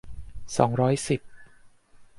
[0.57, 1.21] สองร้อยสิบ